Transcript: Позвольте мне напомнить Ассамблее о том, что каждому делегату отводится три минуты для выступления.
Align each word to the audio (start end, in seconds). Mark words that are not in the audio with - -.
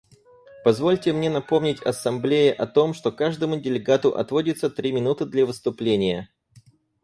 Позвольте 0.63 1.13
мне 1.13 1.29
напомнить 1.29 1.83
Ассамблее 1.83 2.53
о 2.53 2.65
том, 2.65 2.95
что 2.95 3.11
каждому 3.11 3.57
делегату 3.59 4.09
отводится 4.15 4.71
три 4.71 4.91
минуты 4.91 5.27
для 5.27 5.45
выступления. 5.45 6.31